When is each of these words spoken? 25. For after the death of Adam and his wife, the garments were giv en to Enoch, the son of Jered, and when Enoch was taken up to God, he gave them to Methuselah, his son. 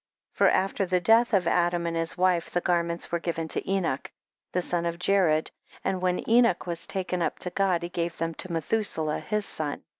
25. 0.35 0.35
For 0.35 0.57
after 0.59 0.85
the 0.87 0.99
death 0.99 1.31
of 1.31 1.47
Adam 1.47 1.85
and 1.85 1.95
his 1.95 2.17
wife, 2.17 2.49
the 2.49 2.59
garments 2.59 3.11
were 3.11 3.19
giv 3.19 3.37
en 3.37 3.47
to 3.49 3.69
Enoch, 3.71 4.11
the 4.51 4.63
son 4.63 4.87
of 4.87 4.97
Jered, 4.97 5.51
and 5.83 6.01
when 6.01 6.27
Enoch 6.27 6.65
was 6.65 6.87
taken 6.87 7.21
up 7.21 7.37
to 7.37 7.51
God, 7.51 7.83
he 7.83 7.89
gave 7.89 8.17
them 8.17 8.33
to 8.33 8.51
Methuselah, 8.51 9.19
his 9.19 9.45
son. 9.45 9.83